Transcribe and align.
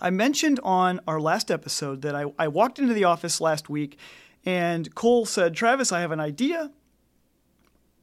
I 0.00 0.10
mentioned 0.10 0.60
on 0.62 1.00
our 1.06 1.20
last 1.20 1.50
episode 1.50 2.02
that 2.02 2.14
I, 2.14 2.24
I 2.38 2.48
walked 2.48 2.78
into 2.78 2.94
the 2.94 3.04
office 3.04 3.40
last 3.40 3.68
week 3.68 3.98
and 4.44 4.94
Cole 4.94 5.26
said, 5.26 5.54
Travis, 5.54 5.92
I 5.92 6.00
have 6.00 6.12
an 6.12 6.20
idea. 6.20 6.70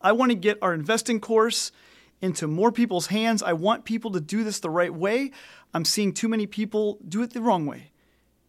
I 0.02 0.12
want 0.12 0.32
to 0.32 0.36
get 0.36 0.60
our 0.62 0.74
investing 0.74 1.20
course 1.20 1.72
into 2.22 2.48
more 2.48 2.72
people's 2.72 3.08
hands. 3.08 3.42
I 3.42 3.54
want 3.54 3.86
people 3.86 4.12
to 4.12 4.22
do 4.22 4.44
this 4.44 4.60
the 4.60 4.70
right 4.70 4.94
way. 4.94 5.32
I'm 5.74 5.86
seeing 5.86 6.14
too 6.14 6.28
many 6.28 6.46
people 6.46 7.00
do 7.08 7.22
it 7.22 7.34
the 7.34 7.42
wrong 7.42 7.66
way. 7.66 7.92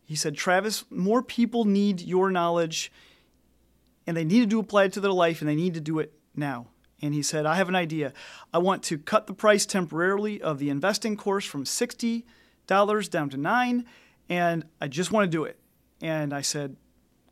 He 0.04 0.14
said, 0.14 0.37
Travis, 0.37 0.84
more 0.90 1.23
people 1.23 1.64
need 1.64 2.01
your 2.01 2.30
knowledge 2.30 2.92
and 4.06 4.16
they 4.16 4.24
need 4.24 4.51
to 4.51 4.60
apply 4.60 4.84
it 4.84 4.92
to 4.92 5.01
their 5.01 5.12
life 5.12 5.40
and 5.40 5.48
they 5.48 5.56
need 5.56 5.74
to 5.74 5.80
do 5.80 5.98
it 5.98 6.12
now. 6.34 6.68
And 7.02 7.12
he 7.12 7.23
said, 7.23 7.45
I 7.45 7.56
have 7.56 7.68
an 7.68 7.74
idea. 7.74 8.12
I 8.54 8.59
want 8.59 8.82
to 8.84 8.98
cut 8.98 9.26
the 9.26 9.34
price 9.34 9.66
temporarily 9.66 10.40
of 10.40 10.59
the 10.59 10.70
investing 10.70 11.16
course 11.16 11.45
from 11.45 11.64
60 11.64 12.24
dollars 12.66 13.08
down 13.08 13.30
to 13.30 13.36
nine, 13.36 13.86
and 14.28 14.64
I 14.80 14.88
just 14.88 15.12
want 15.12 15.24
to 15.24 15.30
do 15.30 15.44
it. 15.44 15.58
And 16.00 16.32
I 16.32 16.40
said, 16.40 16.76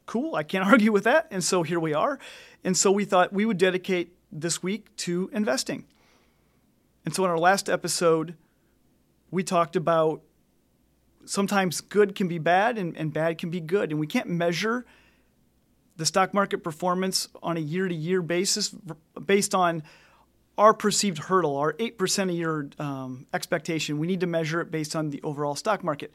cool, 0.07 0.35
I 0.35 0.43
can't 0.43 0.67
argue 0.71 0.93
with 0.93 1.05
that. 1.05 1.29
And 1.31 1.43
so 1.43 1.63
here 1.63 1.81
we 1.81 1.95
are. 1.95 2.19
And 2.63 2.77
so 2.77 2.91
we 2.91 3.05
thought 3.05 3.33
we 3.33 3.45
would 3.45 3.59
dedicate 3.59 4.15
this 4.33 4.63
week 4.63 4.95
to 4.97 5.31
investing. 5.33 5.87
And 7.05 7.15
so 7.15 7.25
in 7.25 7.31
our 7.31 7.39
last 7.39 7.69
episode, 7.69 8.35
we 9.31 9.43
talked 9.43 9.77
about 9.77 10.23
sometimes 11.27 11.81
good 11.81 12.15
can 12.15 12.29
be 12.29 12.39
bad 12.39 12.79
and, 12.79 12.97
and 12.97 13.13
bad 13.13 13.39
can 13.39 13.51
be 13.51 13.61
good. 13.61 13.91
And 13.91 14.01
we 14.01 14.07
can't 14.07 14.29
measure 14.29 14.85
the 15.97 16.07
stock 16.07 16.35
market 16.35 16.65
performance 16.65 17.29
on 17.43 17.57
a 17.57 17.61
year 17.61 17.87
to 17.89 17.95
year 17.95 18.23
basis 18.23 18.75
based 19.25 19.55
on 19.55 19.83
our 20.57 20.73
perceived 20.73 21.19
hurdle, 21.19 21.57
our 21.57 21.73
8% 21.75 22.31
a 22.31 22.33
year 22.33 22.69
um, 22.79 23.27
expectation, 23.35 23.99
we 23.99 24.07
need 24.07 24.21
to 24.21 24.27
measure 24.27 24.61
it 24.61 24.71
based 24.71 24.95
on 24.95 25.11
the 25.11 25.21
overall 25.23 25.57
stock 25.57 25.83
market. 25.83 26.13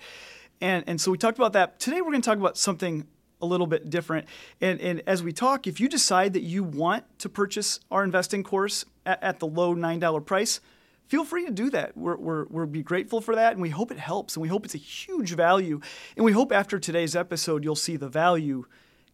And, 0.61 0.83
and 0.87 0.99
so 0.99 1.11
we 1.11 1.17
talked 1.17 1.37
about 1.37 1.53
that. 1.53 1.79
Today 1.79 2.01
we're 2.01 2.11
going 2.11 2.21
to 2.21 2.29
talk 2.29 2.37
about 2.37 2.57
something 2.57 3.07
a 3.41 3.45
little 3.45 3.67
bit 3.67 3.89
different. 3.89 4.27
And, 4.59 4.79
and 4.81 5.01
as 5.07 5.23
we 5.23 5.31
talk, 5.31 5.67
if 5.67 5.79
you 5.79 5.87
decide 5.87 6.33
that 6.33 6.43
you 6.43 6.63
want 6.63 7.05
to 7.19 7.29
purchase 7.29 7.79
our 7.89 8.03
investing 8.03 8.43
course 8.43 8.85
at, 9.05 9.21
at 9.23 9.39
the 9.39 9.47
low 9.47 9.75
$9 9.75 10.25
price, 10.25 10.59
feel 11.07 11.23
free 11.23 11.45
to 11.45 11.51
do 11.51 11.69
that. 11.71 11.95
We're, 11.97 12.17
we're, 12.17 12.45
we'll 12.45 12.65
be 12.65 12.83
grateful 12.83 13.21
for 13.21 13.35
that, 13.35 13.53
and 13.53 13.61
we 13.61 13.69
hope 13.69 13.91
it 13.91 13.99
helps, 13.99 14.35
and 14.35 14.41
we 14.41 14.49
hope 14.49 14.65
it's 14.65 14.75
a 14.75 14.79
huge 14.79 15.33
value. 15.33 15.79
And 16.15 16.25
we 16.25 16.33
hope 16.33 16.51
after 16.51 16.79
today's 16.79 17.15
episode, 17.15 17.63
you'll 17.63 17.75
see 17.75 17.95
the 17.95 18.09
value 18.09 18.65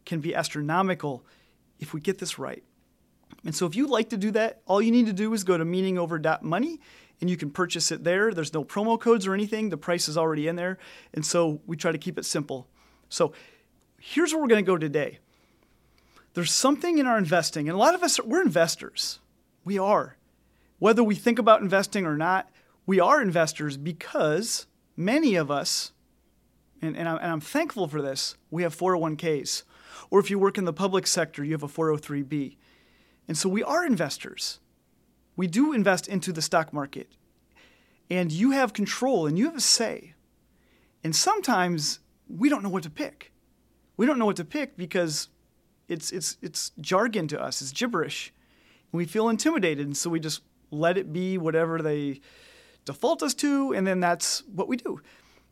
can 0.06 0.20
be 0.20 0.36
astronomical 0.36 1.23
if 1.80 1.94
we 1.94 2.02
get 2.02 2.18
this 2.18 2.40
right. 2.40 2.64
And 3.46 3.56
so 3.56 3.66
if 3.68 3.76
you'd 3.76 3.90
like 3.90 4.10
to 4.10 4.18
do 4.18 4.32
that, 4.32 4.62
all 4.66 4.82
you 4.82 4.92
need 4.92 5.06
to 5.06 5.14
do 5.14 5.32
is 5.34 5.44
go 5.44 5.58
to 5.58 5.64
meaningover.money 5.64 6.80
and 7.22 7.30
you 7.30 7.38
can 7.38 7.52
purchase 7.52 7.92
it 7.92 8.04
there. 8.04 8.34
There's 8.34 8.54
no 8.54 8.64
promo 8.64 9.00
codes 9.00 9.28
or 9.28 9.34
anything. 9.34 9.70
The 9.70 9.78
price 9.78 10.10
is 10.10 10.18
already 10.18 10.48
in 10.48 10.56
there. 10.56 10.78
And 11.14 11.26
so 11.26 11.62
we 11.66 11.78
try 11.78 11.92
to 11.92 11.98
keep 11.98 12.18
it 12.18 12.26
simple. 12.26 12.68
So 13.08 13.34
here's 14.00 14.34
where 14.34 14.42
we're 14.42 14.50
going 14.50 14.66
to 14.66 14.70
go 14.70 14.78
today. 14.78 15.20
There's 16.34 16.52
something 16.52 16.98
in 16.98 17.08
our 17.08 17.18
investing, 17.18 17.70
and 17.70 17.76
a 17.76 17.80
lot 17.80 17.96
of 17.96 18.04
us, 18.04 18.20
we're 18.20 18.42
investors. 18.42 19.20
We 19.64 19.80
are. 19.80 20.18
Whether 20.80 21.02
we 21.02 21.16
think 21.16 21.40
about 21.40 21.62
investing 21.62 22.06
or 22.06 22.18
not, 22.18 22.50
we 22.86 23.00
are 23.00 23.22
investors 23.22 23.78
because 23.78 24.68
many 24.98 25.36
of 25.36 25.50
us, 25.50 25.94
and, 26.81 26.98
and, 26.98 27.08
I'm, 27.08 27.18
and 27.18 27.31
I'm 27.31 27.40
thankful 27.40 27.88
for 27.88 28.02
this, 28.02 28.36
we 28.52 28.64
have 28.64 28.75
401ks. 28.75 29.64
Or 30.09 30.19
if 30.19 30.30
you 30.30 30.38
work 30.38 30.58
in 30.58 30.66
the 30.66 30.74
public 30.74 31.08
sector, 31.08 31.42
you 31.42 31.53
have 31.53 31.64
a 31.64 31.68
403b. 31.69 32.58
And 33.28 33.38
so 33.38 33.50
we 33.50 33.63
are 33.63 33.86
investors. 33.86 34.59
We 35.36 35.47
do 35.47 35.74
invest 35.74 36.08
into 36.08 36.31
the 36.31 36.41
stock 36.41 36.72
market. 36.72 37.09
And 38.09 38.31
you 38.31 38.52
have 38.52 38.74
control 38.74 39.25
and 39.25 39.38
you 39.38 39.46
have 39.46 39.56
a 39.56 39.62
say. 39.62 40.13
And 41.03 41.16
sometimes 41.16 42.00
we 42.28 42.50
don't 42.50 42.63
know 42.63 42.69
what 42.69 42.84
to 42.84 42.90
pick. 42.90 43.31
We 43.97 44.06
don't 44.06 44.19
know 44.19 44.25
what 44.25 44.36
to 44.38 44.46
pick 44.46 44.78
because 44.78 45.30
it's, 45.88 46.12
it's, 46.12 46.38
it's 46.41 46.72
jargon 46.80 47.28
to 47.30 47.41
us, 47.41 47.62
it's 47.62 47.72
gibberish. 47.72 48.34
And 48.91 48.97
we 48.97 49.06
feel 49.06 49.30
intimidated. 49.30 49.86
And 49.86 49.97
so 49.97 50.09
we 50.09 50.19
just 50.19 50.42
let 50.72 50.97
it 50.97 51.13
be 51.13 51.38
whatever 51.38 51.81
they 51.81 52.22
default 52.86 53.24
us 53.24 53.34
to. 53.36 53.74
And 53.74 53.86
then 53.86 54.00
that's 54.00 54.44
what 54.53 54.68
we 54.68 54.78
do. 54.78 55.02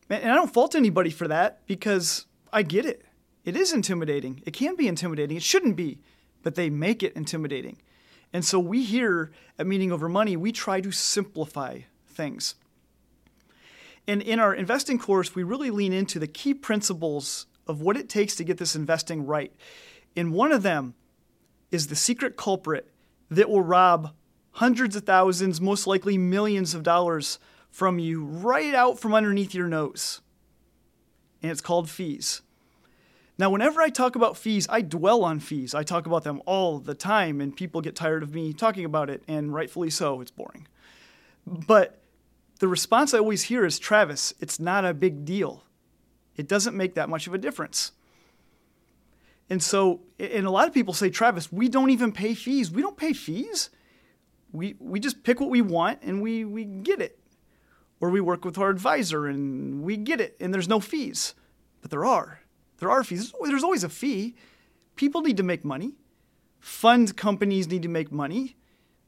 And 0.10 0.30
I 0.30 0.36
don't 0.36 0.54
fault 0.54 0.76
anybody 0.76 1.10
for 1.10 1.28
that 1.28 1.66
because 1.66 2.26
I 2.52 2.62
get 2.62 2.86
it. 2.86 3.04
It 3.46 3.56
is 3.56 3.74
intimidating. 3.74 4.42
It 4.46 4.52
can 4.52 4.76
be 4.76 4.88
intimidating. 4.88 5.38
It 5.38 5.44
shouldn't 5.44 5.76
be 5.76 6.00
but 6.44 6.56
they 6.56 6.70
make 6.70 7.02
it 7.02 7.14
intimidating. 7.16 7.78
And 8.32 8.44
so 8.44 8.60
we 8.60 8.84
here 8.84 9.32
at 9.58 9.68
Meaning 9.68 9.92
Over 9.92 10.10
Money, 10.10 10.36
we 10.36 10.52
try 10.52 10.82
to 10.82 10.92
simplify 10.92 11.80
things. 12.08 12.56
And 14.08 14.22
in 14.22 14.40
our 14.40 14.54
investing 14.54 15.00
course, 15.00 15.34
we 15.34 15.44
really 15.44 15.72
lean 15.72 15.94
into 15.94 16.20
the 16.20 16.28
key 16.28 16.54
principles 16.54 17.46
of 17.68 17.82
what 17.82 17.96
it 17.96 18.10
takes 18.10 18.36
to 18.36 18.44
get 18.44 18.58
this 18.58 18.76
investing 18.76 19.26
right. 19.26 19.54
And 20.16 20.34
one 20.34 20.52
of 20.52 20.64
them 20.64 20.96
is 21.72 21.88
the 21.88 21.96
secret 21.96 22.36
culprit 22.36 22.90
that 23.30 23.50
will 23.50 23.62
rob 23.62 24.14
hundreds 24.54 24.96
of 24.96 25.04
thousands, 25.04 25.62
most 25.62 25.88
likely 25.88 26.18
millions 26.18 26.74
of 26.74 26.84
dollars 26.84 27.40
from 27.72 27.98
you 27.98 28.24
right 28.24 28.76
out 28.76 29.00
from 29.00 29.14
underneath 29.14 29.56
your 29.56 29.68
nose. 29.68 30.22
And 31.42 31.52
it's 31.52 31.62
called 31.62 31.90
fees. 31.90 32.42
Now, 33.44 33.50
whenever 33.50 33.82
I 33.82 33.90
talk 33.90 34.16
about 34.16 34.38
fees, 34.38 34.68
I 34.70 34.80
dwell 34.80 35.26
on 35.26 35.42
fees. 35.42 35.76
I 35.76 35.84
talk 35.84 36.06
about 36.06 36.24
them 36.24 36.42
all 36.46 36.80
the 36.80 36.96
time, 36.96 37.42
and 37.42 37.54
people 37.54 37.82
get 37.82 37.94
tired 37.94 38.24
of 38.24 38.34
me 38.34 38.54
talking 38.54 38.86
about 38.86 39.10
it, 39.10 39.22
and 39.28 39.54
rightfully 39.54 39.90
so, 39.90 40.22
it's 40.22 40.32
boring. 40.32 40.66
But 41.46 42.02
the 42.60 42.70
response 42.70 43.14
I 43.14 43.18
always 43.18 43.44
hear 43.44 43.66
is 43.66 43.80
Travis, 43.80 44.34
it's 44.40 44.62
not 44.62 44.86
a 44.86 44.94
big 44.94 45.26
deal. 45.26 45.66
It 46.38 46.48
doesn't 46.48 46.78
make 46.78 46.96
that 46.96 47.10
much 47.10 47.28
of 47.28 47.34
a 47.34 47.38
difference. 47.38 47.92
And 49.50 49.62
so, 49.62 50.00
and 50.18 50.48
a 50.48 50.50
lot 50.50 50.70
of 50.70 50.74
people 50.74 50.94
say, 50.94 51.10
Travis, 51.10 51.52
we 51.52 51.68
don't 51.68 51.90
even 51.90 52.14
pay 52.14 52.36
fees. 52.36 52.72
We 52.72 52.82
don't 52.82 52.96
pay 52.96 53.12
fees. 53.12 53.70
We, 54.54 54.78
we 54.80 55.02
just 55.02 55.22
pick 55.22 55.42
what 55.42 55.50
we 55.50 55.62
want 55.62 56.00
and 56.02 56.22
we, 56.22 56.46
we 56.46 56.64
get 56.64 57.02
it. 57.02 57.20
Or 58.00 58.10
we 58.10 58.22
work 58.22 58.46
with 58.46 58.58
our 58.58 58.70
advisor 58.70 59.28
and 59.28 59.84
we 59.84 59.98
get 59.98 60.22
it, 60.22 60.38
and 60.40 60.54
there's 60.54 60.70
no 60.70 60.80
fees. 60.80 61.36
But 61.82 61.92
there 61.92 62.06
are. 62.06 62.40
There 62.84 62.92
are 62.92 63.02
fees. 63.06 63.34
There's 63.42 63.64
always 63.64 63.86
a 63.86 63.90
fee. 63.90 64.36
People 64.98 65.22
need 65.22 65.38
to 65.38 65.44
make 65.44 65.64
money. 65.64 65.94
Fund 66.60 67.16
companies 67.16 67.70
need 67.70 67.84
to 67.84 67.88
make 67.88 68.12
money. 68.12 68.58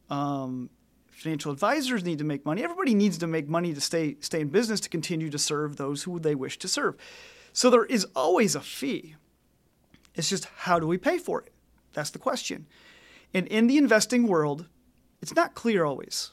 Um, 0.09 0.69
financial 1.09 1.51
advisors 1.51 2.01
need 2.01 2.19
to 2.19 2.23
make 2.23 2.45
money. 2.45 2.63
Everybody 2.63 2.95
needs 2.95 3.17
to 3.17 3.27
make 3.27 3.49
money 3.49 3.73
to 3.73 3.81
stay 3.81 4.15
stay 4.21 4.39
in 4.39 4.47
business 4.47 4.79
to 4.79 4.87
continue 4.87 5.29
to 5.29 5.37
serve 5.37 5.75
those 5.75 6.03
who 6.03 6.19
they 6.19 6.35
wish 6.35 6.57
to 6.59 6.69
serve. 6.69 6.95
So 7.51 7.69
there 7.69 7.83
is 7.83 8.07
always 8.15 8.55
a 8.55 8.61
fee. 8.61 9.15
It's 10.13 10.29
just 10.29 10.45
how 10.55 10.79
do 10.79 10.87
we 10.87 10.97
pay 10.97 11.17
for 11.17 11.41
it? 11.41 11.51
That's 11.91 12.11
the 12.11 12.19
question. 12.19 12.67
And 13.33 13.45
in 13.47 13.67
the 13.67 13.75
investing 13.75 14.25
world, 14.25 14.67
it's 15.21 15.35
not 15.35 15.53
clear 15.53 15.83
always. 15.83 16.31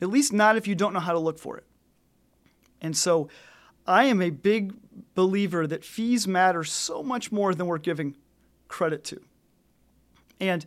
At 0.00 0.08
least 0.08 0.32
not 0.32 0.56
if 0.56 0.66
you 0.66 0.74
don't 0.74 0.94
know 0.94 1.00
how 1.00 1.12
to 1.12 1.18
look 1.18 1.38
for 1.38 1.58
it. 1.58 1.66
And 2.80 2.96
so 2.96 3.28
I 3.86 4.04
am 4.04 4.22
a 4.22 4.30
big 4.30 4.72
believer 5.18 5.66
that 5.66 5.84
fees 5.84 6.28
matter 6.28 6.62
so 6.62 7.02
much 7.02 7.32
more 7.32 7.52
than 7.52 7.66
we're 7.66 7.76
giving 7.76 8.14
credit 8.68 9.02
to. 9.02 9.20
And 10.38 10.64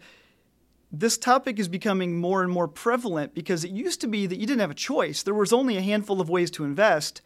this 0.91 1.17
topic 1.17 1.57
is 1.57 1.69
becoming 1.69 2.19
more 2.19 2.43
and 2.43 2.51
more 2.51 2.67
prevalent 2.67 3.33
because 3.33 3.63
it 3.63 3.71
used 3.71 4.01
to 4.01 4.07
be 4.07 4.27
that 4.27 4.37
you 4.37 4.45
didn't 4.45 4.59
have 4.59 4.69
a 4.69 4.73
choice. 4.73 5.23
There 5.23 5.33
was 5.33 5.53
only 5.53 5.77
a 5.77 5.81
handful 5.81 6.19
of 6.19 6.29
ways 6.29 6.51
to 6.51 6.65
invest, 6.65 7.21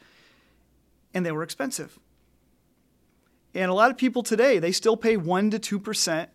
and 1.16 1.26
they 1.26 1.32
were 1.32 1.42
expensive. 1.42 1.98
And 3.56 3.72
a 3.72 3.74
lot 3.74 3.90
of 3.90 3.98
people 3.98 4.22
today, 4.22 4.60
they 4.60 4.72
still 4.72 4.96
pay 4.96 5.18
1% 5.18 5.60
to 5.60 5.80
2% 5.80 6.28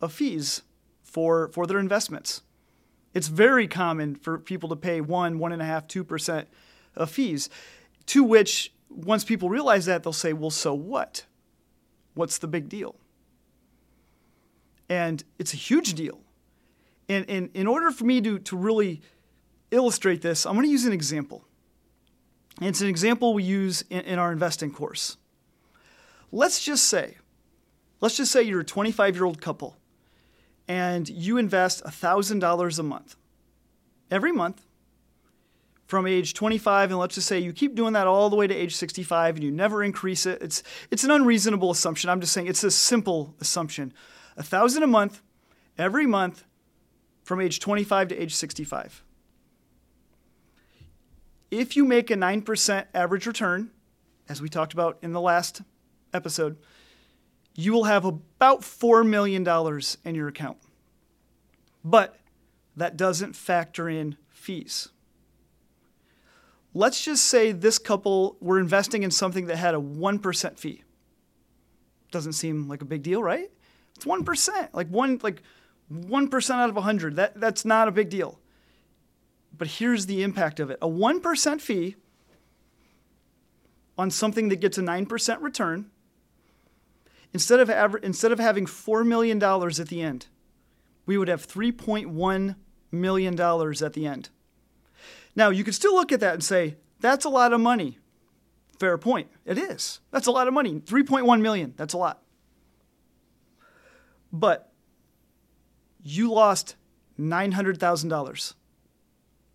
of 0.00 0.14
fees 0.14 0.62
for, 1.02 1.48
for 1.48 1.66
their 1.66 1.78
investments. 1.78 2.40
It's 3.12 3.28
very 3.28 3.68
common 3.68 4.14
for 4.14 4.38
people 4.38 4.70
to 4.70 4.76
pay 4.76 5.02
1, 5.02 5.38
1.5%, 5.38 6.06
2% 6.06 6.46
of 6.96 7.10
fees, 7.10 7.50
to 8.06 8.24
which 8.24 8.72
once 8.94 9.24
people 9.24 9.48
realize 9.48 9.86
that, 9.86 10.02
they'll 10.02 10.12
say, 10.12 10.32
well, 10.32 10.50
so 10.50 10.74
what? 10.74 11.24
What's 12.14 12.38
the 12.38 12.46
big 12.46 12.68
deal? 12.68 12.96
And 14.88 15.24
it's 15.38 15.54
a 15.54 15.56
huge 15.56 15.94
deal. 15.94 16.20
And, 17.08 17.28
and 17.28 17.50
in 17.54 17.66
order 17.66 17.90
for 17.90 18.04
me 18.04 18.20
to, 18.20 18.38
to 18.40 18.56
really 18.56 19.00
illustrate 19.70 20.22
this, 20.22 20.46
I'm 20.46 20.54
going 20.54 20.66
to 20.66 20.70
use 20.70 20.84
an 20.84 20.92
example. 20.92 21.44
And 22.58 22.68
it's 22.68 22.80
an 22.80 22.88
example 22.88 23.34
we 23.34 23.42
use 23.42 23.82
in, 23.90 24.00
in 24.02 24.18
our 24.18 24.32
investing 24.32 24.70
course. 24.70 25.16
Let's 26.30 26.62
just 26.62 26.86
say, 26.86 27.16
let's 28.00 28.16
just 28.16 28.32
say 28.32 28.42
you're 28.42 28.60
a 28.60 28.64
25 28.64 29.16
year 29.16 29.24
old 29.24 29.40
couple 29.40 29.76
and 30.68 31.08
you 31.08 31.38
invest 31.38 31.84
$1,000 31.84 32.78
a 32.78 32.82
month. 32.82 33.16
Every 34.10 34.32
month, 34.32 34.64
from 35.92 36.06
age 36.06 36.32
25 36.32 36.90
and 36.90 36.98
let's 36.98 37.16
just 37.16 37.28
say 37.28 37.38
you 37.38 37.52
keep 37.52 37.74
doing 37.74 37.92
that 37.92 38.06
all 38.06 38.30
the 38.30 38.34
way 38.34 38.46
to 38.46 38.54
age 38.54 38.74
65 38.74 39.34
and 39.34 39.44
you 39.44 39.50
never 39.50 39.84
increase 39.84 40.24
it 40.24 40.40
it's 40.40 40.62
it's 40.90 41.04
an 41.04 41.10
unreasonable 41.10 41.70
assumption. 41.70 42.08
I'm 42.08 42.18
just 42.18 42.32
saying 42.32 42.46
it's 42.46 42.64
a 42.64 42.70
simple 42.70 43.34
assumption. 43.42 43.92
A 44.38 44.42
thousand 44.42 44.84
a 44.84 44.86
month 44.86 45.20
every 45.76 46.06
month 46.06 46.44
from 47.24 47.42
age 47.42 47.60
25 47.60 48.08
to 48.08 48.16
age 48.16 48.34
65 48.34 49.04
if 51.50 51.76
you 51.76 51.84
make 51.84 52.10
a 52.10 52.14
9% 52.14 52.86
average 52.94 53.26
return 53.26 53.70
as 54.30 54.40
we 54.40 54.48
talked 54.48 54.72
about 54.72 54.96
in 55.02 55.12
the 55.12 55.20
last 55.20 55.60
episode 56.14 56.56
you 57.54 57.70
will 57.74 57.84
have 57.84 58.06
about 58.06 58.62
$4 58.62 59.06
million 59.06 59.46
in 60.06 60.14
your 60.14 60.28
account. 60.28 60.56
But 61.84 62.18
that 62.78 62.96
doesn't 62.96 63.36
factor 63.36 63.90
in 63.90 64.16
fees 64.30 64.88
Let's 66.74 67.04
just 67.04 67.24
say 67.24 67.52
this 67.52 67.78
couple 67.78 68.36
were 68.40 68.58
investing 68.58 69.02
in 69.02 69.10
something 69.10 69.46
that 69.46 69.56
had 69.56 69.74
a 69.74 69.78
1% 69.78 70.58
fee. 70.58 70.82
Doesn't 72.10 72.32
seem 72.32 72.68
like 72.68 72.82
a 72.82 72.86
big 72.86 73.02
deal, 73.02 73.22
right? 73.22 73.50
It's 73.96 74.04
1%. 74.04 74.68
Like 74.72 74.88
one 74.88 75.20
like 75.22 75.42
1% 75.92 76.50
out 76.54 76.68
of 76.68 76.74
100. 76.74 77.16
That 77.16 77.38
that's 77.38 77.64
not 77.64 77.88
a 77.88 77.90
big 77.90 78.08
deal. 78.08 78.38
But 79.56 79.68
here's 79.68 80.06
the 80.06 80.22
impact 80.22 80.60
of 80.60 80.70
it. 80.70 80.78
A 80.80 80.88
1% 80.88 81.60
fee 81.60 81.96
on 83.98 84.10
something 84.10 84.48
that 84.48 84.60
gets 84.60 84.78
a 84.78 84.82
9% 84.82 85.42
return 85.42 85.90
instead 87.34 87.60
of 87.60 87.70
aver- 87.70 87.98
instead 87.98 88.32
of 88.32 88.38
having 88.38 88.66
4 88.66 89.04
million 89.04 89.38
dollars 89.38 89.78
at 89.80 89.88
the 89.88 90.02
end, 90.02 90.26
we 91.06 91.18
would 91.18 91.28
have 91.28 91.46
3.1 91.46 92.56
million 92.90 93.36
dollars 93.36 93.82
at 93.82 93.92
the 93.92 94.06
end. 94.06 94.30
Now, 95.34 95.50
you 95.50 95.64
could 95.64 95.74
still 95.74 95.94
look 95.94 96.12
at 96.12 96.20
that 96.20 96.34
and 96.34 96.44
say, 96.44 96.76
that's 97.00 97.24
a 97.24 97.30
lot 97.30 97.52
of 97.52 97.60
money. 97.60 97.98
Fair 98.78 98.98
point. 98.98 99.28
It 99.44 99.58
is. 99.58 100.00
That's 100.10 100.26
a 100.26 100.30
lot 100.30 100.48
of 100.48 100.54
money. 100.54 100.80
3.1 100.80 101.40
million. 101.40 101.74
That's 101.76 101.94
a 101.94 101.98
lot. 101.98 102.22
But 104.32 104.72
you 106.02 106.32
lost 106.32 106.76
$900,000 107.18 108.54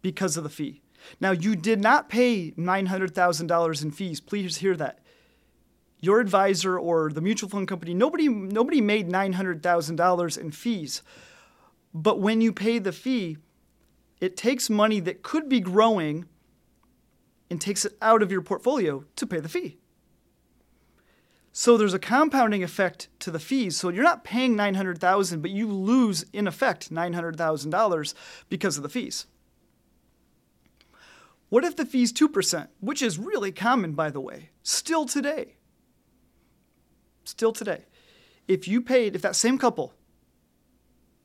because 0.01 0.38
of 0.38 0.44
the 0.44 0.50
fee. 0.50 0.81
Now, 1.19 1.31
you 1.31 1.56
did 1.56 1.81
not 1.81 2.09
pay 2.09 2.51
$900,000 2.51 3.83
in 3.83 3.91
fees. 3.91 4.19
Please 4.19 4.57
hear 4.57 4.75
that. 4.75 5.00
Your 6.00 6.19
advisor 6.19 6.77
or 6.77 7.12
the 7.12 7.21
mutual 7.21 7.50
fund 7.50 7.68
company, 7.68 7.94
nobody, 7.94 8.27
nobody 8.27 8.81
made 8.81 9.09
$900,000 9.09 10.38
in 10.38 10.51
fees. 10.51 11.01
But 11.94 12.19
when 12.19 12.41
you 12.41 12.53
pay 12.53 12.80
the 12.80 12.91
fee, 12.91 13.38
it 14.19 14.37
takes 14.37 14.69
money 14.69 14.99
that 15.01 15.23
could 15.23 15.47
be 15.47 15.59
growing 15.59 16.25
and 17.49 17.61
takes 17.61 17.85
it 17.85 17.97
out 18.01 18.21
of 18.21 18.31
your 18.31 18.41
portfolio 18.41 19.05
to 19.15 19.27
pay 19.27 19.39
the 19.39 19.49
fee. 19.49 19.77
So 21.51 21.75
there's 21.75 21.93
a 21.93 21.99
compounding 21.99 22.63
effect 22.63 23.07
to 23.21 23.31
the 23.31 23.39
fees. 23.39 23.77
So 23.77 23.89
you're 23.89 24.03
not 24.03 24.23
paying 24.23 24.55
900,000 24.55 25.41
but 25.41 25.51
you 25.51 25.67
lose 25.67 26.23
in 26.33 26.47
effect 26.47 26.91
$900,000 26.91 28.13
because 28.49 28.77
of 28.77 28.83
the 28.83 28.89
fees. 28.89 29.25
What 31.49 31.63
if 31.63 31.75
the 31.75 31.85
fee's 31.85 32.11
2%, 32.11 32.67
which 32.79 33.01
is 33.01 33.17
really 33.17 33.51
common 33.51 33.93
by 33.93 34.09
the 34.09 34.19
way, 34.19 34.49
still 34.61 35.05
today? 35.05 35.55
Still 37.23 37.53
today. 37.53 37.85
If 38.47 38.67
you 38.67 38.81
paid 38.81 39.15
if 39.15 39.21
that 39.21 39.35
same 39.35 39.57
couple 39.57 39.93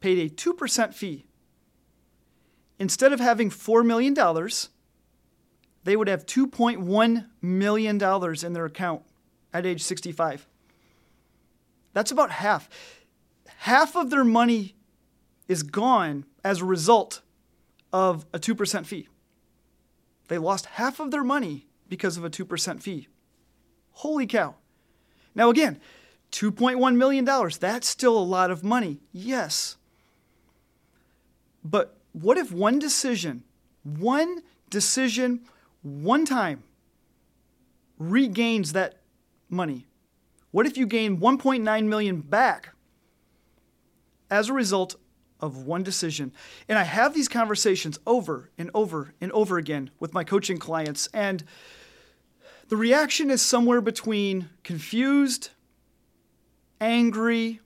paid 0.00 0.18
a 0.18 0.34
2% 0.34 0.94
fee 0.94 1.26
instead 2.78 3.12
of 3.12 3.20
having 3.20 3.50
$4 3.50 3.84
million, 3.84 4.14
they 5.84 5.96
would 5.96 6.08
have 6.08 6.26
$2.1 6.26 7.26
million 7.40 8.02
in 8.44 8.52
their 8.52 8.64
account 8.64 9.02
at 9.52 9.66
age 9.66 9.82
65. 9.82 10.46
That's 11.92 12.10
about 12.10 12.30
half. 12.30 12.68
Half 13.58 13.96
of 13.96 14.10
their 14.10 14.24
money 14.24 14.74
is 15.48 15.62
gone 15.62 16.24
as 16.44 16.60
a 16.60 16.64
result 16.64 17.20
of 17.92 18.26
a 18.32 18.38
2% 18.38 18.86
fee. 18.86 19.08
They 20.28 20.38
lost 20.38 20.66
half 20.66 20.98
of 20.98 21.10
their 21.10 21.24
money 21.24 21.66
because 21.88 22.16
of 22.16 22.24
a 22.24 22.30
2% 22.30 22.80
fee. 22.80 23.08
Holy 23.92 24.26
cow. 24.26 24.54
Now, 25.34 25.50
again, 25.50 25.78
$2.1 26.32 26.96
million, 26.96 27.24
that's 27.60 27.88
still 27.88 28.16
a 28.16 28.20
lot 28.20 28.50
of 28.50 28.64
money. 28.64 29.00
Yes. 29.12 29.76
But 31.62 31.98
what 32.12 32.38
if 32.38 32.52
one 32.52 32.78
decision, 32.78 33.44
one 33.82 34.42
decision, 34.70 35.40
one 35.82 36.24
time 36.24 36.62
regains 37.98 38.72
that 38.72 39.00
money? 39.48 39.86
What 40.50 40.66
if 40.66 40.76
you 40.76 40.86
gain 40.86 41.18
1.9 41.18 41.84
million 41.86 42.20
back 42.20 42.70
as 44.30 44.48
a 44.48 44.52
result 44.52 44.96
of 45.40 45.66
one 45.66 45.82
decision? 45.82 46.32
And 46.68 46.78
I 46.78 46.84
have 46.84 47.14
these 47.14 47.28
conversations 47.28 47.98
over 48.06 48.50
and 48.58 48.70
over 48.74 49.14
and 49.20 49.32
over 49.32 49.58
again 49.58 49.90
with 49.98 50.12
my 50.12 50.24
coaching 50.24 50.58
clients 50.58 51.08
and 51.14 51.44
the 52.68 52.76
reaction 52.78 53.30
is 53.30 53.42
somewhere 53.42 53.82
between 53.82 54.48
confused, 54.64 55.50
angry, 56.80 57.60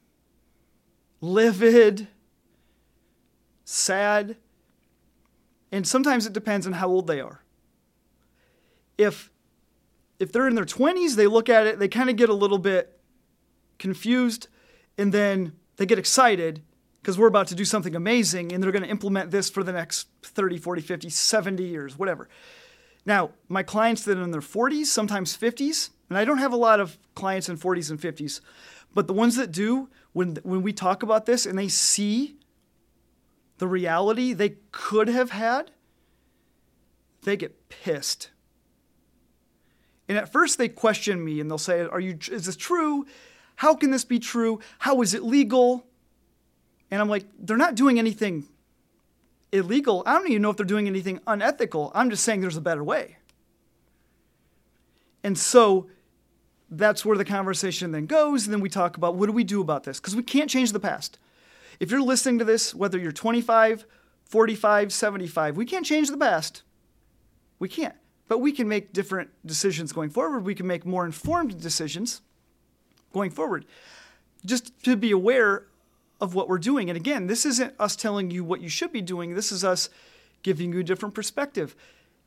livid, 1.21 2.09
sad, 3.67 4.37
and 5.71 5.87
sometimes 5.87 6.25
it 6.25 6.33
depends 6.33 6.67
on 6.67 6.73
how 6.75 6.89
old 6.89 7.07
they 7.07 7.21
are. 7.21 7.43
If 8.97 9.31
if 10.19 10.33
they're 10.33 10.49
in 10.49 10.55
their 10.55 10.65
20s, 10.65 11.15
they 11.15 11.27
look 11.27 11.51
at 11.51 11.67
it, 11.67 11.79
they 11.79 11.89
kind 11.89 12.09
of 12.09 12.17
get 12.17 12.31
a 12.31 12.35
little 12.35 12.57
bit 12.57 12.99
confused, 13.79 14.49
and 14.97 15.13
then 15.13 15.53
they 15.77 15.85
get 15.85 15.99
excited 15.99 16.63
because 17.03 17.19
we're 17.19 17.29
about 17.29 17.49
to 17.49 17.55
do 17.55 17.67
something 17.67 17.95
amazing 17.95 18.53
and 18.53 18.63
they're 18.63 18.73
going 18.73 18.83
to 18.83 18.89
implement 18.89 19.31
this 19.31 19.51
for 19.51 19.63
the 19.63 19.73
next 19.73 20.09
30, 20.23 20.57
40, 20.59 20.81
50, 20.81 21.11
70 21.11 21.63
years, 21.63 21.99
whatever. 21.99 22.29
Now, 23.05 23.31
my 23.49 23.63
clients 23.63 24.05
that 24.05 24.17
are 24.17 24.23
in 24.23 24.31
their 24.31 24.41
40s, 24.41 24.87
sometimes 24.87 25.37
50s, 25.37 25.91
and 26.09 26.19
I 26.19 26.25
don't 26.25 26.39
have 26.39 26.53
a 26.53 26.57
lot 26.57 26.81
of 26.81 26.99
clients 27.15 27.49
in 27.49 27.59
40s 27.59 27.91
and 27.91 28.01
50s, 28.01 28.41
but 28.95 29.07
the 29.07 29.13
ones 29.13 29.37
that 29.37 29.53
do, 29.53 29.89
when, 30.15 30.37
when 30.43 30.63
we 30.63 30.73
talk 30.73 31.03
about 31.03 31.27
this 31.27 31.45
and 31.47 31.59
they 31.59 31.69
see 31.69 32.37
the 33.59 33.67
reality 33.67 34.33
they 34.33 34.57
could 34.73 35.09
have 35.09 35.31
had, 35.31 35.71
they 37.23 37.37
get 37.37 37.69
pissed. 37.69 38.31
And 40.09 40.17
at 40.17 40.31
first 40.31 40.59
they 40.59 40.69
question 40.69 41.25
me 41.25 41.41
and 41.41 41.51
they'll 41.51 41.59
say, 41.59 41.81
Are 41.81 42.01
you 42.01 42.19
is 42.31 42.47
this 42.47 42.57
true? 42.57 43.07
How 43.57 43.75
can 43.75 43.91
this 43.91 44.05
be 44.05 44.19
true? 44.19 44.61
How 44.79 45.01
is 45.03 45.15
it 45.15 45.23
legal? 45.23 45.87
And 46.91 47.01
I'm 47.01 47.09
like, 47.09 47.25
they're 47.39 47.57
not 47.57 47.75
doing 47.75 47.99
anything 47.99 48.47
illegal. 49.51 50.03
I 50.07 50.15
don't 50.15 50.29
even 50.29 50.43
know 50.43 50.51
if 50.51 50.57
they're 50.57 50.67
doing 50.67 50.87
anything 50.87 51.21
unethical. 51.27 51.91
I'm 51.95 52.11
just 52.11 52.23
saying 52.23 52.43
there's 52.43 52.57
a 52.57 52.61
better 52.61 52.85
way. 52.85 53.17
And 55.25 55.37
so 55.37 55.89
that's 56.71 57.05
where 57.05 57.17
the 57.17 57.25
conversation 57.25 57.93
then 57.93 58.07
goes. 58.07 58.45
And 58.45 58.53
then 58.53 58.61
we 58.61 58.69
talk 58.69 58.97
about 58.97 59.17
what 59.17 59.27
do 59.27 59.33
we 59.33 59.43
do 59.43 59.61
about 59.61 59.85
this? 59.85 59.99
Because 59.99 60.15
we 60.15 60.23
can't 60.23 60.51
change 60.51 60.73
the 60.73 60.81
past. 60.81 61.19
If 61.81 61.91
you're 61.91 62.03
listening 62.03 62.39
to 62.39 62.45
this, 62.45 62.75
whether 62.75 62.99
you're 62.99 63.13
25, 63.13 63.87
45, 64.25 64.93
75, 64.93 65.57
we 65.57 65.65
can't 65.65 65.87
change 65.87 66.11
the 66.11 66.17
past. 66.17 66.63
We 67.59 67.69
can't. 67.69 67.95
But 68.29 68.39
we 68.39 68.53
can 68.53 68.69
make 68.69 68.93
different 68.93 69.31
decisions 69.45 69.93
going 69.93 70.11
forward. 70.11 70.45
We 70.45 70.55
can 70.55 70.67
make 70.67 70.85
more 70.85 71.07
informed 71.07 71.61
decisions 71.61 72.23
going 73.13 73.31
forward. 73.31 73.65
Just 74.45 74.73
to 74.85 74.97
be 74.97 75.11
aware 75.11 75.67
of 76.21 76.35
what 76.35 76.49
we're 76.49 76.59
doing. 76.59 76.89
And 76.89 76.97
again, 76.97 77.27
this 77.27 77.45
isn't 77.45 77.75
us 77.79 77.95
telling 77.95 78.31
you 78.31 78.43
what 78.43 78.61
you 78.61 78.69
should 78.69 78.93
be 78.93 79.03
doing. 79.03 79.35
This 79.35 79.53
is 79.53 79.65
us 79.65 79.91
giving 80.43 80.73
you 80.73 80.81
a 80.81 80.85
different 80.85 81.15
perspective, 81.15 81.77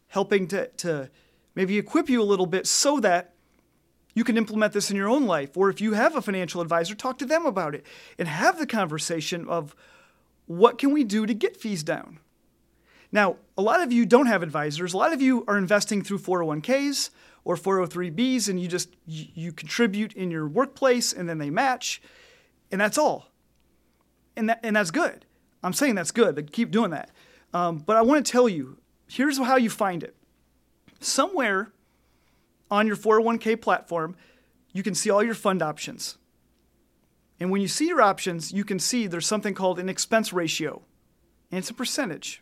helping 0.08 0.48
to, 0.48 0.68
to 0.68 1.10
maybe 1.56 1.77
equip 1.77 2.10
you 2.10 2.22
a 2.22 2.24
little 2.24 2.46
bit 2.46 2.68
so 2.68 3.00
that 3.00 3.34
you 4.19 4.25
can 4.25 4.35
implement 4.35 4.73
this 4.73 4.91
in 4.91 4.97
your 4.97 5.07
own 5.07 5.25
life. 5.25 5.55
Or 5.55 5.69
if 5.69 5.79
you 5.79 5.93
have 5.93 6.13
a 6.13 6.21
financial 6.21 6.59
advisor, 6.59 6.93
talk 6.93 7.17
to 7.19 7.25
them 7.25 7.45
about 7.45 7.73
it 7.73 7.85
and 8.17 8.27
have 8.27 8.59
the 8.59 8.67
conversation 8.67 9.47
of 9.47 9.73
what 10.45 10.77
can 10.77 10.91
we 10.91 11.05
do 11.05 11.25
to 11.25 11.33
get 11.33 11.55
fees 11.55 11.83
down. 11.83 12.19
Now, 13.13 13.38
a 13.57 13.61
lot 13.61 13.81
of 13.81 13.93
you 13.93 14.05
don't 14.05 14.25
have 14.25 14.43
advisors. 14.43 14.93
A 14.93 14.97
lot 14.97 15.13
of 15.13 15.21
you 15.21 15.45
are 15.47 15.57
investing 15.57 16.01
through 16.01 16.19
401ks 16.19 17.11
or 17.45 17.55
403bs 17.55 18.49
and 18.49 18.59
you 18.59 18.67
just 18.67 18.89
you 19.05 19.53
contribute 19.53 20.11
in 20.11 20.29
your 20.31 20.49
workplace 20.49 21.13
and 21.13 21.29
then 21.29 21.38
they 21.38 21.49
match 21.49 22.01
and 22.73 22.81
that's 22.81 22.97
all. 22.97 23.31
And 24.35 24.49
that, 24.49 24.59
and 24.63 24.75
that's 24.75 24.91
good. 24.91 25.25
I'm 25.63 25.71
saying 25.71 25.95
that's 25.95 26.11
good. 26.11 26.51
Keep 26.51 26.71
doing 26.71 26.91
that. 26.91 27.09
Um, 27.53 27.77
but 27.77 27.95
I 27.95 28.01
want 28.01 28.25
to 28.25 28.29
tell 28.29 28.49
you, 28.49 28.79
here's 29.07 29.38
how 29.38 29.55
you 29.55 29.69
find 29.69 30.03
it. 30.03 30.17
somewhere 30.99 31.71
on 32.71 32.88
your 32.88 32.95
401k 32.95 33.61
platform, 33.61 34.15
you 34.71 34.83
can 34.83 34.95
see 34.95 35.09
all 35.09 35.23
your 35.23 35.33
fund 35.33 35.61
options. 35.61 36.17
And 37.39 37.51
when 37.51 37.61
you 37.61 37.67
see 37.67 37.88
your 37.88 38.01
options, 38.01 38.51
you 38.51 38.63
can 38.65 38.79
see 38.79 39.07
there's 39.07 39.25
something 39.25 39.53
called 39.53 39.79
an 39.79 39.89
expense 39.89 40.33
ratio, 40.33 40.81
and 41.51 41.59
it's 41.59 41.69
a 41.69 41.73
percentage. 41.73 42.41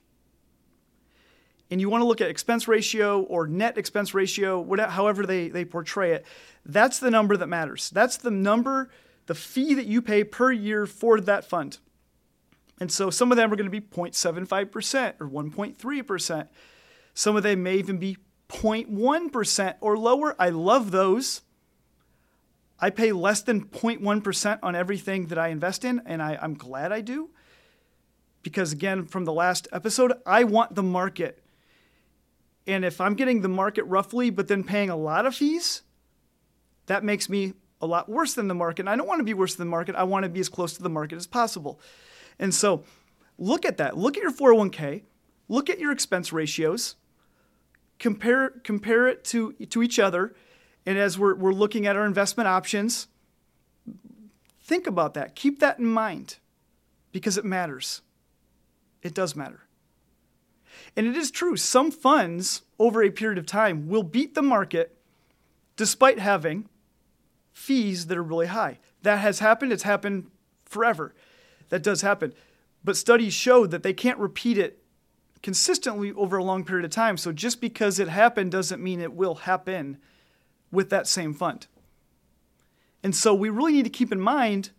And 1.69 1.81
you 1.81 1.89
want 1.89 2.01
to 2.01 2.05
look 2.05 2.22
at 2.22 2.29
expense 2.29 2.67
ratio 2.67 3.22
or 3.24 3.48
net 3.48 3.77
expense 3.77 4.13
ratio, 4.13 4.60
whatever, 4.60 4.91
however 4.91 5.25
they, 5.25 5.50
they 5.50 5.65
portray 5.65 6.13
it. 6.13 6.25
That's 6.65 7.00
the 7.00 7.12
number 7.12 7.36
that 7.38 7.48
matters. 7.48 7.89
That's 7.89 8.17
the 8.17 8.31
number, 8.31 8.89
the 9.25 9.36
fee 9.36 9.74
that 9.74 9.86
you 9.86 10.01
pay 10.01 10.24
per 10.24 10.51
year 10.51 10.86
for 10.86 11.19
that 11.22 11.46
fund. 11.46 11.79
And 12.79 12.91
so 12.91 13.10
some 13.10 13.31
of 13.31 13.38
them 13.38 13.51
are 13.51 13.55
going 13.55 13.69
to 13.69 13.81
be 13.81 13.81
0.75% 13.81 15.13
or 15.19 15.27
1.3%. 15.27 16.48
Some 17.13 17.36
of 17.36 17.43
them 17.43 17.63
may 17.63 17.75
even 17.75 17.98
be 17.98 18.17
0.1% 18.50 19.75
or 19.82 19.98
lower. 19.98 20.36
I 20.39 20.50
love 20.50 20.92
those. 20.92 21.42
I 22.80 22.89
pay 22.89 23.12
less 23.12 23.42
than 23.42 23.66
0.1% 23.66 24.60
on 24.62 24.75
everything 24.75 25.27
that 25.27 25.38
I 25.38 25.48
invest 25.48 25.84
in, 25.84 26.01
and 26.06 26.22
I, 26.22 26.38
am 26.42 26.54
glad 26.54 26.92
I 26.92 27.01
do. 27.01 27.32
Because 28.44 28.72
again, 28.72 29.06
from 29.06 29.25
the 29.25 29.34
last 29.34 29.68
episode, 29.72 30.13
I 30.25 30.44
want 30.44 30.75
the 30.75 30.84
market. 30.84 31.44
And 32.68 32.86
if 32.86 33.01
I'm 33.01 33.16
getting 33.16 33.42
the 33.42 33.50
market 33.50 33.84
roughly, 33.86 34.30
but 34.30 34.48
then 34.48 34.63
paying 34.63 34.89
a 34.89 34.96
lot 34.96 35.25
of 35.25 35.36
fees, 35.36 35.82
that 36.86 37.04
makes 37.04 37.30
me 37.30 37.54
a 37.82 37.88
lot 37.88 38.10
worse 38.10 38.34
than 38.34 38.48
the 38.48 38.56
market. 38.56 38.82
And 38.82 38.89
I 38.89 38.96
don't 38.96 39.08
want 39.08 39.20
to 39.20 39.25
be 39.25 39.34
worse 39.34 39.56
than 39.56 39.68
the 39.68 39.72
market. 39.72 39.96
I 39.96 40.04
want 40.04 40.24
to 40.24 40.30
be 40.30 40.39
as 40.39 40.50
close 40.50 40.74
to 40.74 40.84
the 40.84 40.89
market 40.89 41.16
as 41.16 41.27
possible. 41.27 41.80
And 42.39 42.54
so 42.54 42.84
look 43.38 43.66
at 43.66 43.77
that. 43.77 43.98
Look 43.98 44.18
at 44.18 44.24
your 44.24 44.32
401k. 44.32 45.04
Look 45.50 45.70
at 45.70 45.80
your 45.80 45.92
expense 45.92 46.34
ratios. 46.34 46.96
Compare, 48.00 48.50
compare 48.63 49.08
it 49.08 49.24
to, 49.25 49.54
to 49.54 49.82
each 49.82 50.00
other 50.00 50.36
and 50.88 50.98
as 50.98 51.20
we're, 51.20 51.36
we're 51.36 51.51
looking 51.51 51.86
at 51.86 51.98
our 51.98 52.06
investment 52.06 52.48
options, 52.48 53.10
think 54.62 54.88
about 54.88 55.16
that. 55.16 55.36
Keep 55.36 55.60
that 55.60 55.80
in 55.80 55.86
mind 55.86 56.38
because 57.12 57.38
it 57.38 57.44
matters. 57.44 58.01
It 59.04 59.13
does 59.13 59.36
matter. 59.36 59.68
And 60.96 61.06
it 61.06 61.18
is 61.18 61.30
true, 61.30 61.58
some 61.58 61.92
funds 61.92 62.62
over 62.80 63.04
a 63.04 63.10
period 63.10 63.38
of 63.38 63.46
time 63.46 63.89
will 63.89 64.01
beat 64.01 64.34
the 64.34 64.42
market 64.42 64.98
despite 65.75 66.20
having 66.20 66.70
fees 67.51 68.08
that 68.08 68.18
are 68.18 68.24
really 68.24 68.48
high. 68.48 68.80
That 69.01 69.20
has 69.20 69.39
happened, 69.39 69.74
it's 69.74 69.84
happened 69.84 70.32
forever. 70.63 71.13
That 71.68 71.84
does 71.84 72.01
happen. 72.01 72.34
But 72.82 72.96
studies 72.96 73.34
show 73.34 73.66
that 73.66 73.84
they 73.84 73.94
can't 73.94 74.20
repeat 74.20 74.58
it 74.58 74.82
consistently 75.48 76.12
over 76.12 76.36
a 76.36 76.44
long 76.44 76.66
period 76.66 76.84
of 76.84 76.92
time. 76.92 77.16
So 77.16 77.32
just 77.32 77.62
because 77.62 78.00
it 78.00 78.10
happened 78.10 78.51
doesn't 78.51 78.84
mean 78.84 79.00
it 79.00 79.13
will 79.13 79.36
happen 79.36 79.98
with 80.74 80.89
that 80.89 81.08
same 81.08 81.34
fund. 81.34 81.68
And 83.01 83.16
so 83.16 83.34
we 83.34 83.48
really 83.48 83.72
need 83.72 83.86
to 83.86 83.89
keep 83.89 84.12
in 84.12 84.20
mind 84.20 84.72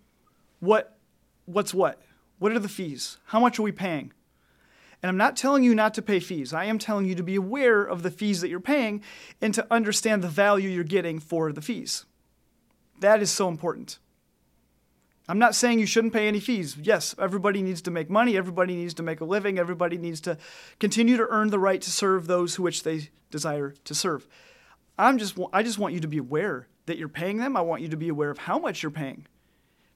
what 0.61 0.99
what's 1.47 1.73
what. 1.73 2.03
What 2.39 2.53
are 2.53 2.59
the 2.59 2.69
fees? 2.69 3.17
How 3.29 3.41
much 3.41 3.59
are 3.59 3.63
we 3.63 3.73
paying? 3.73 4.13
And 5.03 5.09
I'm 5.09 5.17
not 5.17 5.39
telling 5.39 5.63
you 5.63 5.75
not 5.75 5.95
to 5.95 6.03
pay 6.03 6.21
fees. 6.21 6.53
I 6.53 6.67
am 6.67 6.79
telling 6.79 7.07
you 7.07 7.15
to 7.15 7.23
be 7.23 7.37
aware 7.37 7.83
of 7.83 8.03
the 8.03 8.11
fees 8.11 8.43
that 8.43 8.51
you're 8.51 8.61
paying 8.61 9.03
and 9.41 9.55
to 9.55 9.67
understand 9.71 10.23
the 10.23 10.29
value 10.29 10.69
you're 10.69 10.85
getting 10.85 11.19
for 11.19 11.51
the 11.51 11.63
fees. 11.63 12.05
That 13.01 13.23
is 13.23 13.31
so 13.31 13.49
important. 13.49 13.99
I'm 15.29 15.39
not 15.39 15.55
saying 15.55 15.79
you 15.79 15.87
shouldn't 15.87 16.15
pay 16.15 16.27
any 16.27 16.41
fees. 16.41 16.77
Yes, 16.81 17.15
everybody 17.19 17.61
needs 17.61 17.83
to 17.83 17.91
make 17.91 18.09
money, 18.09 18.37
everybody 18.37 18.75
needs 18.75 18.95
to 18.95 19.03
make 19.03 19.21
a 19.21 19.25
living, 19.25 19.59
everybody 19.59 19.99
needs 19.99 20.21
to 20.23 20.39
continue 20.81 21.19
to 21.19 21.27
earn 21.29 21.51
the 21.51 21.59
right 21.59 21.81
to 21.83 21.91
serve 21.91 22.27
those 22.27 22.55
who 22.55 22.63
which 22.63 22.83
they 22.83 23.11
desire 23.31 23.75
to 23.85 23.95
serve. 23.95 24.27
I'm 24.99 25.19
just 25.19 25.39
I 25.53 25.63
just 25.63 25.79
want 25.79 25.95
you 25.95 26.01
to 26.01 26.09
be 26.09 26.19
aware 26.19 26.67
that 26.87 26.97
you're 26.97 27.09
paying 27.09 27.37
them. 27.37 27.57
I 27.57 27.61
want 27.61 27.83
you 27.83 27.89
to 27.89 27.97
be 27.97 28.09
aware 28.09 28.31
of 28.31 28.39
how 28.39 28.59
much 28.59 28.83
you're 28.83 28.91
paying 28.91 29.27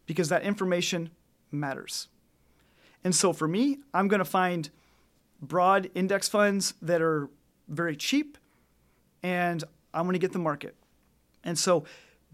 because 0.07 0.29
that 0.29 0.43
information 0.43 1.11
matters. 1.51 2.09
And 3.03 3.15
so 3.15 3.33
for 3.33 3.49
me, 3.49 3.79
I'm 3.95 4.09
going 4.09 4.19
to 4.19 4.25
find 4.25 4.69
broad 5.41 5.91
index 5.95 6.29
funds 6.29 6.75
that 6.83 7.03
are 7.03 7.29
very 7.69 7.97
cheap 7.97 8.39
and 9.23 9.65
I'm 9.95 10.05
going 10.05 10.15
to 10.15 10.19
get 10.19 10.33
the 10.33 10.39
market. 10.39 10.77
And 11.43 11.59
so 11.59 11.85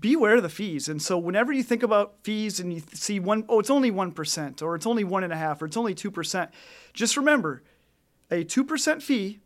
be 0.01 0.15
aware 0.15 0.37
of 0.37 0.43
the 0.43 0.49
fees. 0.49 0.89
And 0.89 1.03
so 1.03 1.19
whenever 1.19 1.53
you 1.53 1.63
think 1.63 1.83
about 1.83 2.17
fees 2.23 2.61
and 2.61 2.73
you 2.73 2.83
see 2.93 3.19
one, 3.19 3.45
oh, 3.49 3.59
it's 3.59 3.71
only 3.71 3.91
1% 3.91 4.63
or 4.63 4.75
it's 4.75 4.87
only 4.87 5.05
one 5.05 5.25
and 5.25 5.33
a 5.33 5.37
half 5.37 5.61
or 5.61 5.67
it's 5.67 5.77
only 5.77 5.95
2%, 5.95 6.49
just 6.93 7.17
remember 7.17 7.63
a 8.31 8.45
2% 8.45 9.03
fee 9.03 9.41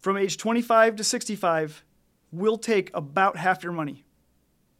from 0.00 0.16
age 0.16 0.36
25 0.36 0.96
to 0.96 1.04
65 1.04 1.84
will 2.30 2.58
take 2.58 2.90
about 2.94 3.36
half 3.36 3.62
your 3.62 3.72
money 3.72 4.04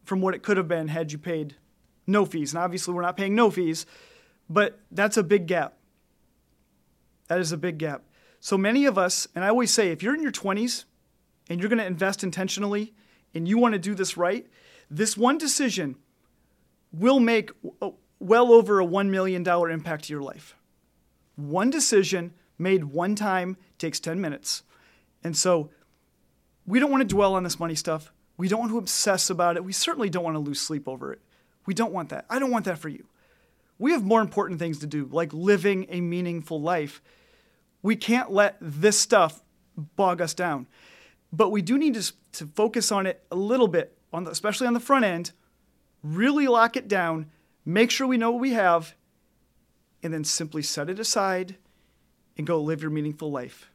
from 0.04 0.20
what 0.20 0.34
it 0.34 0.42
could 0.42 0.56
have 0.56 0.68
been 0.68 0.88
had 0.88 1.12
you 1.12 1.18
paid 1.18 1.56
no 2.06 2.26
fees. 2.26 2.52
And 2.52 2.62
obviously, 2.62 2.92
we're 2.92 3.02
not 3.02 3.16
paying 3.16 3.34
no 3.34 3.50
fees, 3.50 3.86
but 4.50 4.80
that's 4.90 5.16
a 5.16 5.22
big 5.22 5.46
gap. 5.46 5.74
That 7.28 7.40
is 7.40 7.52
a 7.52 7.56
big 7.56 7.78
gap. 7.78 8.02
So 8.40 8.58
many 8.58 8.84
of 8.84 8.98
us, 8.98 9.26
and 9.34 9.42
I 9.42 9.48
always 9.48 9.70
say, 9.70 9.90
if 9.90 10.02
you're 10.02 10.14
in 10.14 10.22
your 10.22 10.32
20s 10.32 10.84
and 11.48 11.60
you're 11.60 11.70
going 11.70 11.78
to 11.78 11.86
invest 11.86 12.22
intentionally 12.22 12.92
and 13.34 13.48
you 13.48 13.56
want 13.56 13.72
to 13.72 13.78
do 13.78 13.94
this 13.94 14.18
right, 14.18 14.46
this 14.90 15.16
one 15.16 15.38
decision 15.38 15.96
will 16.92 17.20
make 17.20 17.50
uh, 17.82 17.90
well 18.18 18.52
over 18.52 18.80
a 18.80 18.86
$1 18.86 19.08
million 19.08 19.46
impact 19.46 20.04
to 20.04 20.12
your 20.12 20.22
life. 20.22 20.56
One 21.36 21.70
decision 21.70 22.32
made 22.58 22.84
one 22.84 23.14
time 23.14 23.56
takes 23.78 23.98
10 24.00 24.20
minutes. 24.20 24.62
And 25.22 25.36
so 25.36 25.70
we 26.66 26.78
don't 26.78 26.90
want 26.90 27.02
to 27.02 27.14
dwell 27.14 27.34
on 27.34 27.42
this 27.42 27.58
money 27.58 27.74
stuff. 27.74 28.12
We 28.36 28.48
don't 28.48 28.60
want 28.60 28.72
to 28.72 28.78
obsess 28.78 29.30
about 29.30 29.56
it. 29.56 29.64
We 29.64 29.72
certainly 29.72 30.10
don't 30.10 30.24
want 30.24 30.34
to 30.34 30.40
lose 30.40 30.60
sleep 30.60 30.88
over 30.88 31.12
it. 31.12 31.20
We 31.66 31.74
don't 31.74 31.92
want 31.92 32.10
that. 32.10 32.26
I 32.28 32.38
don't 32.38 32.50
want 32.50 32.64
that 32.66 32.78
for 32.78 32.88
you. 32.88 33.06
We 33.78 33.92
have 33.92 34.04
more 34.04 34.20
important 34.20 34.58
things 34.58 34.78
to 34.80 34.86
do, 34.86 35.08
like 35.10 35.32
living 35.32 35.86
a 35.88 36.00
meaningful 36.00 36.60
life. 36.60 37.02
We 37.82 37.96
can't 37.96 38.30
let 38.30 38.56
this 38.60 38.98
stuff 38.98 39.42
bog 39.76 40.20
us 40.20 40.34
down. 40.34 40.66
But 41.32 41.50
we 41.50 41.62
do 41.62 41.76
need 41.76 41.94
to, 41.94 42.12
to 42.32 42.46
focus 42.46 42.92
on 42.92 43.06
it 43.06 43.24
a 43.30 43.36
little 43.36 43.66
bit, 43.66 43.96
on 44.14 44.24
the, 44.24 44.30
especially 44.30 44.66
on 44.66 44.74
the 44.74 44.80
front 44.80 45.04
end, 45.04 45.32
really 46.02 46.46
lock 46.46 46.76
it 46.76 46.88
down, 46.88 47.26
make 47.64 47.90
sure 47.90 48.06
we 48.06 48.16
know 48.16 48.30
what 48.30 48.40
we 48.40 48.52
have, 48.52 48.94
and 50.02 50.12
then 50.12 50.24
simply 50.24 50.62
set 50.62 50.88
it 50.88 50.98
aside 50.98 51.56
and 52.36 52.46
go 52.46 52.60
live 52.60 52.82
your 52.82 52.90
meaningful 52.90 53.30
life. 53.30 53.70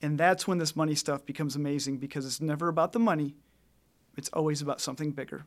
And 0.00 0.18
that's 0.18 0.46
when 0.46 0.58
this 0.58 0.74
money 0.74 0.94
stuff 0.94 1.24
becomes 1.24 1.54
amazing 1.54 1.98
because 1.98 2.26
it's 2.26 2.40
never 2.40 2.68
about 2.68 2.92
the 2.92 2.98
money, 2.98 3.34
it's 4.16 4.28
always 4.30 4.60
about 4.60 4.80
something 4.80 5.12
bigger. 5.12 5.44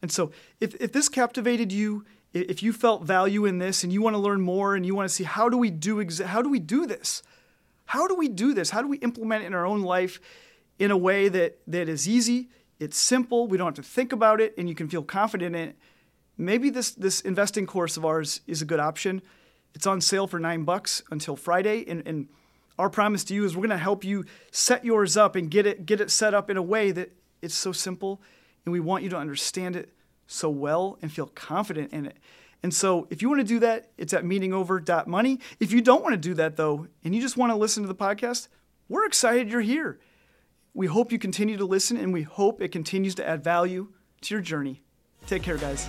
And 0.00 0.10
so, 0.10 0.32
if, 0.58 0.74
if 0.80 0.92
this 0.92 1.08
captivated 1.08 1.70
you, 1.70 2.04
if 2.32 2.62
you 2.62 2.72
felt 2.72 3.04
value 3.04 3.44
in 3.44 3.58
this 3.58 3.84
and 3.84 3.92
you 3.92 4.02
want 4.02 4.14
to 4.14 4.18
learn 4.18 4.40
more 4.40 4.74
and 4.74 4.84
you 4.84 4.94
want 4.94 5.08
to 5.08 5.14
see 5.14 5.24
how 5.24 5.48
do 5.48 5.56
we 5.56 5.70
do 5.70 6.02
exa- 6.02 6.24
how 6.24 6.42
do 6.42 6.48
we 6.48 6.58
do 6.58 6.86
this? 6.86 7.22
How 7.84 8.08
do 8.08 8.16
we 8.16 8.26
do 8.26 8.54
this? 8.54 8.70
How 8.70 8.82
do 8.82 8.88
we 8.88 8.96
implement 8.98 9.44
it 9.44 9.48
in 9.48 9.54
our 9.54 9.66
own 9.66 9.82
life 9.82 10.18
in 10.78 10.90
a 10.90 10.96
way 10.96 11.28
that, 11.28 11.58
that 11.66 11.88
is 11.88 12.08
easy, 12.08 12.48
it's 12.80 12.98
simple, 12.98 13.46
we 13.46 13.56
don't 13.56 13.76
have 13.76 13.84
to 13.84 13.90
think 13.90 14.12
about 14.12 14.40
it, 14.40 14.54
and 14.58 14.68
you 14.68 14.74
can 14.74 14.88
feel 14.88 15.02
confident 15.02 15.54
in 15.54 15.68
it? 15.68 15.76
Maybe 16.36 16.70
this, 16.70 16.92
this 16.92 17.20
investing 17.20 17.66
course 17.66 17.96
of 17.96 18.04
ours 18.04 18.40
is 18.46 18.62
a 18.62 18.64
good 18.64 18.80
option. 18.80 19.22
It's 19.74 19.86
on 19.86 20.00
sale 20.00 20.26
for 20.26 20.38
nine 20.38 20.64
bucks 20.64 21.02
until 21.10 21.36
Friday. 21.36 21.84
And, 21.86 22.06
and 22.06 22.28
our 22.78 22.90
promise 22.90 23.24
to 23.24 23.34
you 23.34 23.44
is 23.44 23.54
we're 23.54 23.60
going 23.60 23.70
to 23.70 23.76
help 23.76 24.04
you 24.04 24.24
set 24.50 24.84
yours 24.84 25.16
up 25.16 25.36
and 25.36 25.50
get 25.50 25.66
it 25.66 25.86
get 25.86 26.00
it 26.00 26.10
set 26.10 26.34
up 26.34 26.50
in 26.50 26.56
a 26.56 26.62
way 26.62 26.90
that 26.90 27.12
it's 27.40 27.54
so 27.54 27.72
simple 27.72 28.20
and 28.64 28.72
we 28.72 28.80
want 28.80 29.02
you 29.02 29.10
to 29.10 29.16
understand 29.16 29.76
it 29.76 29.90
so 30.26 30.48
well 30.48 30.98
and 31.02 31.12
feel 31.12 31.26
confident 31.26 31.92
in 31.92 32.06
it. 32.06 32.16
And 32.62 32.72
so 32.72 33.08
if 33.10 33.20
you 33.22 33.28
want 33.28 33.40
to 33.40 33.46
do 33.46 33.58
that, 33.60 33.90
it's 33.98 34.14
at 34.14 34.24
meaningover.money. 34.24 35.40
If 35.58 35.72
you 35.72 35.80
don't 35.80 36.02
want 36.02 36.14
to 36.14 36.18
do 36.18 36.34
that 36.34 36.56
though, 36.56 36.86
and 37.04 37.14
you 37.14 37.20
just 37.20 37.36
want 37.36 37.50
to 37.50 37.56
listen 37.56 37.82
to 37.82 37.88
the 37.88 37.94
podcast, 37.94 38.48
we're 38.88 39.04
excited 39.04 39.50
you're 39.50 39.60
here. 39.60 39.98
We 40.74 40.86
hope 40.86 41.12
you 41.12 41.18
continue 41.18 41.58
to 41.58 41.66
listen 41.66 41.98
and 41.98 42.12
we 42.12 42.22
hope 42.22 42.62
it 42.62 42.68
continues 42.68 43.14
to 43.16 43.28
add 43.28 43.44
value 43.44 43.88
to 44.22 44.34
your 44.34 44.40
journey. 44.42 44.82
Take 45.26 45.42
care, 45.42 45.58
guys. 45.58 45.88